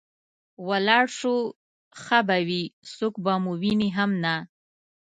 ولاړ 0.67 1.05
شو 1.17 1.35
ښه 2.01 2.19
به 2.27 2.37
وي، 2.47 2.63
څوک 2.95 3.13
به 3.23 3.33
مو 3.43 3.53
ویني 3.61 3.89
هم 3.97 4.11
نه. 4.23 4.35